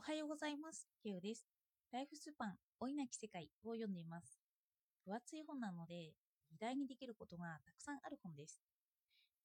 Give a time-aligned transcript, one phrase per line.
[0.00, 0.88] おはようございます。
[1.04, 1.46] ケウです。
[1.92, 4.40] ライフスパン、老いなき世界を読んでいます。
[5.04, 6.14] 分厚い本なので、
[6.50, 8.62] 議題にできることがたくさんある本です。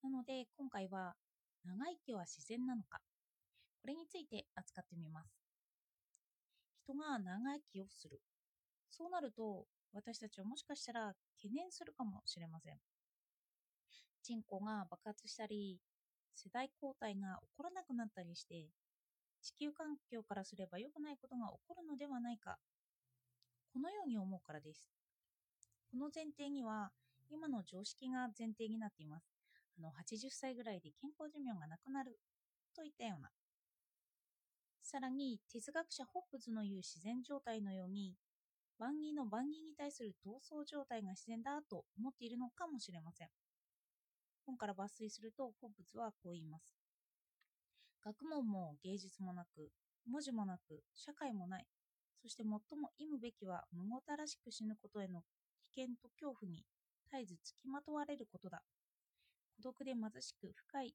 [0.02, 1.12] なので、今回は、
[1.62, 3.00] 長生きは自然なのか、
[3.82, 5.28] これについて扱ってみます。
[6.88, 8.22] 人が長生きをする。
[8.88, 12.78] そうなると、私たちはもしかしたら懸念するかもしれません。
[14.22, 15.78] 人口が爆発したり、
[16.34, 18.70] 世代交代が起こらなくなったりして、
[19.46, 22.58] 地球環境からすれば良くないことが起こるのではないか、
[23.72, 24.90] このように思うからです。
[25.88, 26.90] この前提には、
[27.30, 29.30] 今の常識が前提になっています。
[29.78, 32.18] あの80歳ぐらいで健康寿命がなくなる
[32.74, 33.30] といったような。
[34.82, 38.16] さらに、哲学者ホップズの言う自然状態のように、
[38.80, 43.28] 万人の万人に対する闘争状態が自然だと思っているのかもしれません。
[44.44, 46.75] 本から抜粋すると、ホップズはこう言います。
[48.06, 49.72] 学問も芸術もなく、
[50.08, 51.66] 文字もなく、社会もない。
[52.22, 52.60] そして最も
[52.96, 55.22] 忌むべきは、無ごたらしく死ぬことへの
[55.74, 56.64] 危険と恐怖に
[57.10, 58.62] 絶えずつきまとわれることだ。
[59.56, 60.94] 孤独で貧しく深い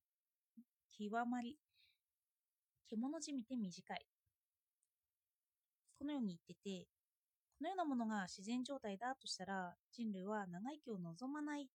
[0.97, 1.57] 極まり、
[2.89, 4.05] 獣じみて短い。
[5.99, 6.87] このように言ってて、
[7.57, 11.67] このようなものが自然状態だとしたら、人類は長生きを望まない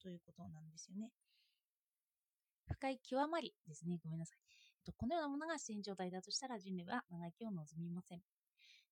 [0.00, 1.10] ということなんですよね。
[2.68, 3.98] 深い極まりですね。
[4.02, 4.65] ごめんなさい。
[4.86, 8.20] とこのようなものが自然状態だとしたら人類は長生きを望みません。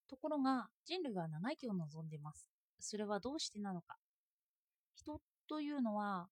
[0.09, 2.47] ところが、人類は長生きを望んでいます。
[2.81, 3.97] それはどうしてなのか。
[4.95, 6.29] 人というのは、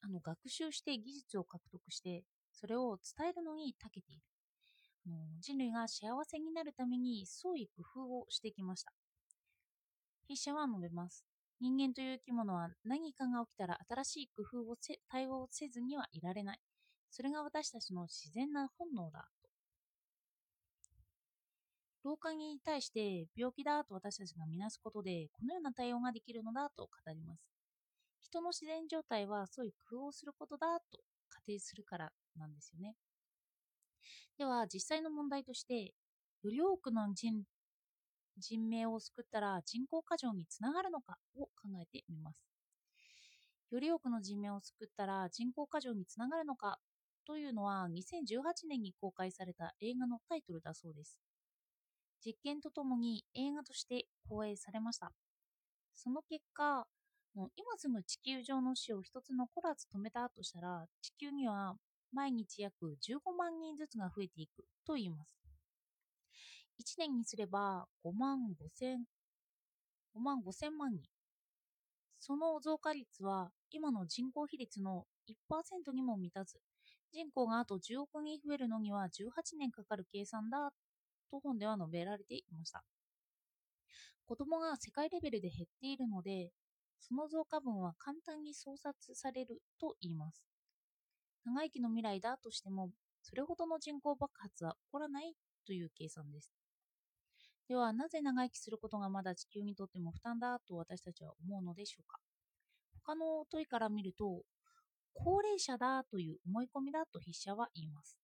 [0.00, 4.22] あの、学習して技術を獲得して、それを伝えるのに長けている。
[5.04, 8.92] あの人類が幸せになるために創意工夫をしてきました。
[10.28, 11.24] 筆者は述べます。
[11.60, 16.60] 人間という生き物は何かが起きたら新しい工夫をせ対応せずにはいられない。
[17.12, 19.50] それが私たちの自然な本能だと。
[22.04, 27.42] 老化に対して病気だと私たちが見なすことでこのような対応ができるのだと語ります。
[28.22, 32.96] 人の自然状態はそういう工夫をすることだと仮定するからなんですよね。
[34.38, 35.92] では実際の問題として
[36.42, 37.44] より多くの人
[38.38, 42.38] 人命を救ったら人口過剰につながるのかを考えてみます。
[43.70, 46.78] より多くの人命を救ったら人口過剰につながるのか
[47.26, 51.18] というのは2018年に公開された映画のタイトルだそうです。
[52.24, 55.12] 実験とともに映画として放映されました。
[55.94, 56.86] その結果、
[57.34, 61.74] 今すぐ地球上の死を一つ残らず止めたとしたら、地球には
[62.12, 65.30] 毎日約15万人ずつが増えていくと言います。
[66.78, 69.04] 1年にすれば5万5千、
[70.14, 71.08] 5万5千万人。
[72.20, 76.60] その増加率は今の人口比率の1%にも満たず、
[77.12, 80.72] 人口があと10億人増えるのには18年かかる計算だ
[81.30, 82.84] と本では述べられていました。
[84.26, 86.50] 子供が世界レベルで減っているので、
[87.00, 90.42] その増加分は簡単に操作されると言います。
[91.44, 92.90] 長生きの未来だとしても、
[93.22, 95.34] それほどの人口爆発は起こらない
[95.66, 96.52] という計算です。
[97.68, 102.18] では、なぜ長生きすることがまだ地球にとっても負担だと私たちは思うのでしょうか
[103.04, 104.42] 他の問いから見ると、
[105.14, 108.18] 高齢者だという思い込みだと筆者は言います。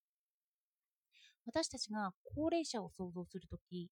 [1.46, 3.90] 私たちが高齢者を想像するとき、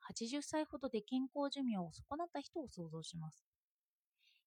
[0.00, 3.42] 80歳ほどで健康寿命を損なった人を想像します。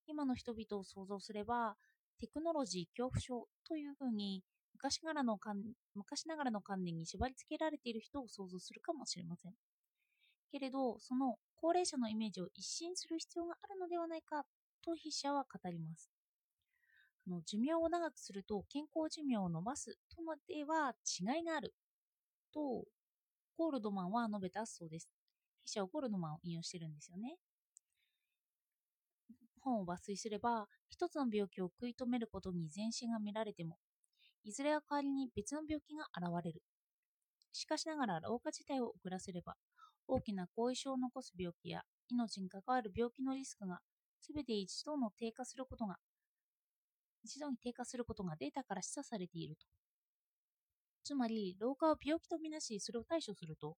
[0.05, 1.75] 今の人々を想像すれば、
[2.19, 4.43] テクノロジー恐怖症というふうに
[4.73, 5.39] 昔ならの
[5.95, 9.53] 昔ながらの観念に縛り付けられている人を想像するかもしれません。
[10.51, 14.45] けれど、その高齢者のイメージを一新する必要があるのではないか
[14.83, 16.11] と筆者は語ります。
[17.27, 21.73] の寿命を長くすると健康寿命を伸ばすとのでは違いがある
[22.53, 22.85] と
[23.57, 25.09] ゴールドマンは述べたそうです。
[25.65, 27.37] 筆者はゴールドマンを引用してるんですよね。
[29.63, 33.77] 本を抜粋すれば、一つの病気を食い止めることに前進が見られても、
[34.43, 36.61] いずれは代わりに別の病気が現れる。
[37.53, 39.55] しかしながら老化自体を遅らせれば、
[40.07, 43.79] 大きな後遺症を残す病気や命に関わる病気のリスクが
[44.19, 45.97] 全て一度の低下することが、
[47.23, 49.65] 一度に低下することがデータから示唆されていると。
[51.03, 53.77] つまり、老化を病気とみなし、それを対処すると、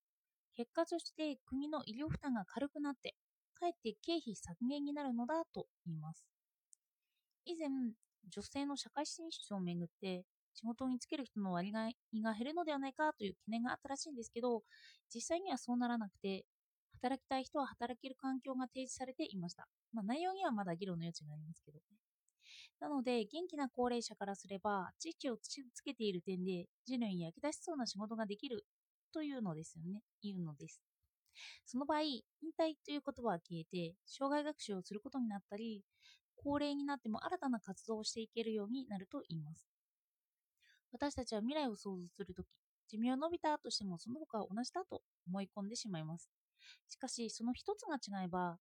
[0.55, 3.15] 結果として国の医療負担が軽くなって、
[3.53, 6.25] かえって経費削減になるのだと言います。
[7.45, 7.69] 以前、
[8.29, 11.89] 女性の社会進出をめぐって、仕事に就ける人の割合
[12.21, 14.63] が減るのではないかという懸念があったらしいんですけど、
[15.13, 16.45] 実際にはそうならなくて、
[16.93, 19.67] 働きたい人は働ける環境が提示されていました。
[19.93, 22.04] まあ、内容にはまだ議論の余地がありますけどね。
[22.79, 28.65] なので、元気な高齢者からすれば、知識をつけている点で、人類に役立ちそうな仕事ができる
[29.13, 30.01] というのですよね。
[30.21, 30.81] 言うのです。
[31.65, 32.21] その場合、引
[32.57, 35.83] 退という言葉は消えて、障害学習をすることになったり、
[36.35, 39.67] 高齢になっても新たな活動をしていけるようになると言います。
[40.91, 42.47] 私たちは未来を想像するとき、
[42.87, 46.29] 寿命を伸びたとしてもその他は同じだと思い込んでしまいます。
[46.87, 48.57] しかし、その一つが違えば、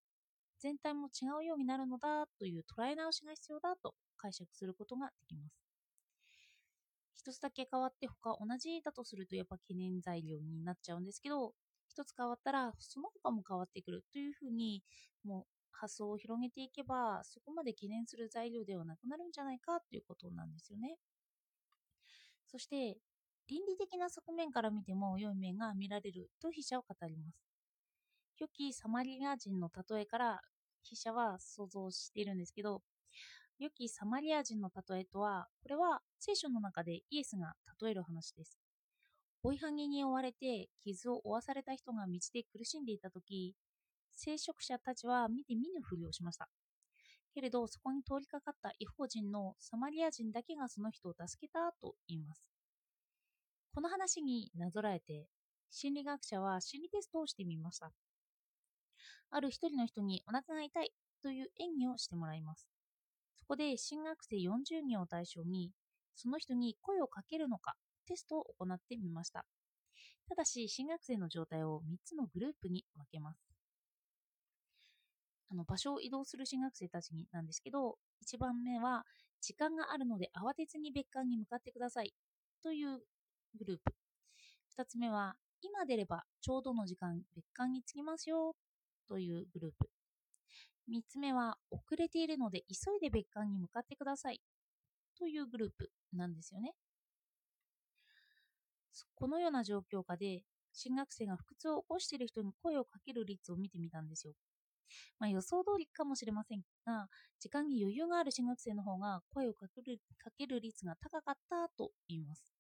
[0.64, 5.54] 全体も違うようになるのだという捉え直しが必要だと解釈することができます。
[7.16, 11.54] 一つだけ変わって他同じだとするとやっぱ懸念材料になっちゃうんですけど、
[11.90, 14.82] 一つ変わったらその他も変わってくるというふうに
[15.26, 20.96] もう発想を広げていけばそこまで懸念する材料ではなくなるんじゃないかということなんですよね。
[22.48, 22.98] そして
[23.50, 27.44] 倫理的な側面から見ても良い面が見られると筆者は語ります。
[28.40, 30.42] 良きサマリア人の例えから
[30.84, 32.82] 筆者は想像しているんですけど、
[33.60, 38.58] 良きサマリア人の例えとは、これは聖書の中でイエスが例える話です。
[39.44, 43.56] 追いはぎに追われて傷を負わされた人が道で苦しんでいたとき、
[44.12, 46.50] 聖職者たちは見て見ぬふりをしました。
[47.34, 52.44] けれど、そこに通りかかった違法人のサマリア人だけがその人を助けたと言います。
[53.74, 55.28] この話になぞらえて、
[55.72, 57.92] 心理学者は心理テストをしてみました。
[59.36, 60.94] ある一人の人にお腹が痛い
[61.24, 62.68] という演技をしてもらいます。
[63.36, 65.72] そこで新学生40人を対象に、
[66.16, 67.74] その人に声をかけるのか
[68.06, 69.46] テストを行ってみました。
[70.30, 73.42] ただし、新学生の状態を3つのグループに分けます。
[75.50, 79.04] あの場所を移動する新学生たちになんですけど、1番目は、
[79.42, 82.14] 時間があるので慌てずに別館に向かってください
[82.62, 83.00] という
[83.58, 83.94] グループ。
[84.78, 88.56] 2つ目は、今出ればちょうどの時間別館に着きますよ
[89.14, 89.90] というグループ。
[90.90, 94.42] 3つ目は、遅れているので急いで別館に向かってください
[95.20, 96.74] というグループなんですよね。
[99.14, 100.42] このような状況下で、
[100.74, 104.34] 新学生が腹痛を起こしている人に声をかける率を見てみたんですよ。
[105.20, 107.08] まあ、予想通りかもしれませんが、
[107.40, 112.52] 時間に余裕がある新学生の方が声をかけるかける率が高かったと言います。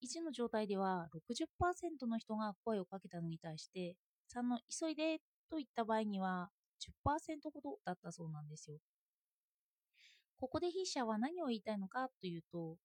[0.00, 3.96] 1の状態では60%の人が声をかけたのに対して、
[4.32, 5.20] 3の急いで
[5.50, 8.78] といった場合には10%ほどだったそうなんですよ。
[10.38, 12.78] ここで筆者は何を言いたいのかというと、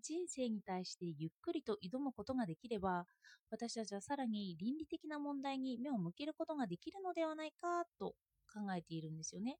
[0.00, 3.06] 人生に対してゆっくりと挑むことができれば、
[3.50, 8.14] 私たちはさらに倫理的な問題に目を向けることができるのではないかと
[8.52, 9.58] 考えているんですよね。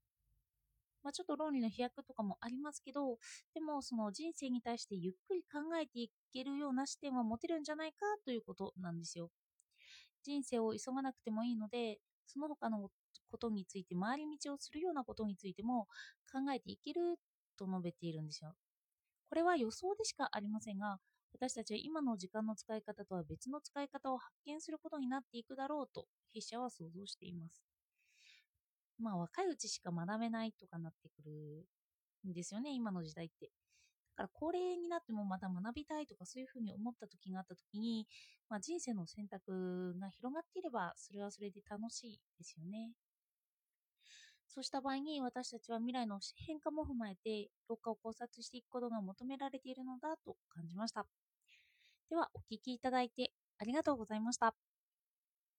[1.02, 3.18] まあ、ちょっと論理の飛躍とかもありますけど、
[3.54, 9.30] でもその人生に対してゆっくり考えていけるような視点は持てるんじゃないかということなんですよ。
[10.22, 11.98] 人生を急がなくてもいいので、
[12.32, 12.90] その他の
[13.28, 15.86] ことについて回り道をするようなことについても
[16.32, 17.18] 考えていける
[17.56, 18.56] と述べているんですよ。
[19.28, 21.00] これは予想でしかありませんが、
[21.32, 27.62] 私たちは今の時間の使い方とは別の使い方を発見することになっていくだろうと筆者は想像しています。
[28.98, 31.68] まあ若いうちしか学べないとかなってくる
[32.28, 33.52] んですよね、今の時代って。
[34.22, 38.06] から高齢になってもまた学びたいとかそういうふうに思った時があった時に、
[38.48, 42.92] まあ、人生の選択が広がっていればそれはそれで楽しいですよね。
[44.46, 51.06] そうした場合に私たちは未来の変化も踏まえて老化を考察していくことが求められているのだと感じました。
[52.10, 54.54] ではお聴きいただいてありがとうございました。